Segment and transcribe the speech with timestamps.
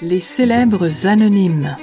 [0.00, 1.76] Les célèbres anonymes.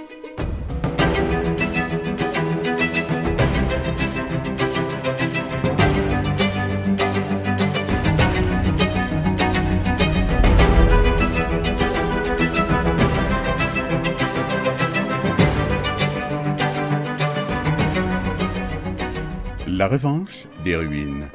[19.67, 21.29] La revanche des ruines.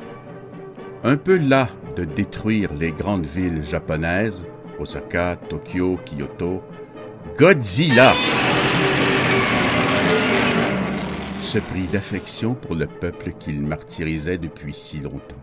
[1.02, 4.44] Un peu las de détruire les grandes villes japonaises,
[4.78, 6.62] Osaka, Tokyo, Kyoto,
[7.36, 8.12] Godzilla
[11.40, 15.42] se prit d'affection pour le peuple qu'il martyrisait depuis si longtemps.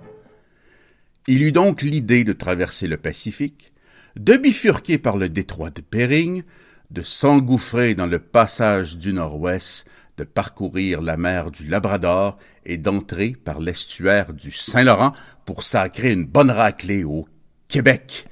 [1.27, 3.71] Il eut donc l'idée de traverser le Pacifique,
[4.17, 6.43] de bifurquer par le détroit de Bering,
[6.89, 9.85] de s'engouffrer dans le passage du Nord-Ouest,
[10.21, 15.13] de parcourir la mer du Labrador et d'entrer par l'estuaire du Saint-Laurent
[15.45, 17.27] pour sacrer une bonne raclée au
[17.67, 18.27] Québec.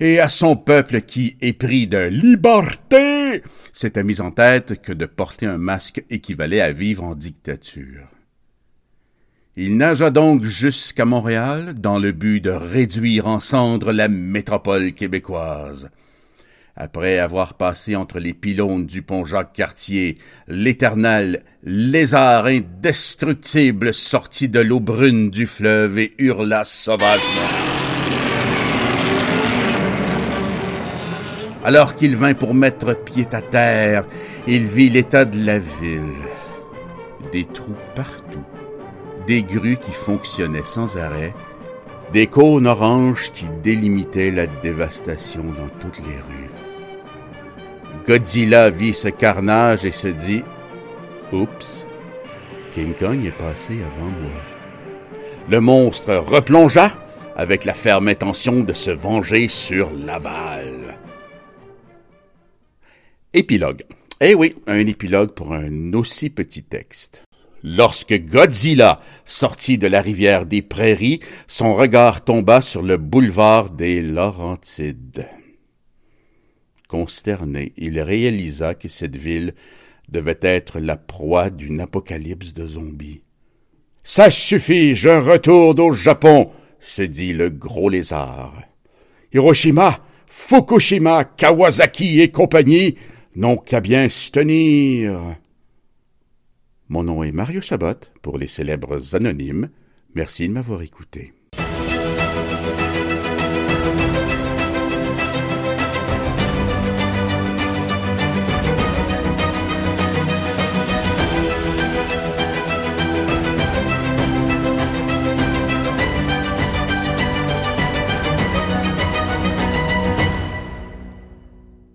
[0.00, 3.42] Et à son peuple qui, épris de liberté,
[3.74, 8.08] s'était mis en tête que de porter un masque équivalait à vivre en dictature.
[9.54, 15.90] Il nagea donc jusqu'à Montréal dans le but de réduire en cendres la métropole québécoise.
[16.80, 24.78] Après avoir passé entre les pylônes du pont Jacques-Cartier, l'éternel lézard indestructible sortit de l'eau
[24.78, 27.48] brune du fleuve et hurla sauvagement.
[31.64, 34.04] Alors qu'il vint pour mettre pied à terre,
[34.46, 36.22] il vit l'état de la ville.
[37.32, 38.44] Des trous partout,
[39.26, 41.34] des grues qui fonctionnaient sans arrêt,
[42.12, 46.67] des cônes oranges qui délimitaient la dévastation dans toutes les rues.
[48.08, 50.42] Godzilla vit ce carnage et se dit
[51.30, 51.86] Oups,
[52.72, 54.40] King Kong est passé avant moi.
[55.50, 56.90] Le monstre replongea
[57.36, 60.98] avec la ferme intention de se venger sur Laval.
[63.34, 63.84] Épilogue.
[64.22, 67.24] Eh oui, un épilogue pour un aussi petit texte.
[67.62, 74.00] Lorsque Godzilla sortit de la rivière des Prairies, son regard tomba sur le boulevard des
[74.00, 75.26] Laurentides.
[76.88, 79.54] Consterné, il réalisa que cette ville
[80.08, 83.20] devait être la proie d'une apocalypse de zombies.
[84.02, 86.50] Ça suffit, je retourne au Japon,
[86.80, 88.62] se dit le gros lézard.
[89.34, 92.94] Hiroshima, Fukushima, Kawasaki et compagnie
[93.36, 95.36] n'ont qu'à bien se tenir.
[96.88, 99.68] Mon nom est Mario Chabot pour les célèbres anonymes.
[100.14, 101.34] Merci de m'avoir écouté.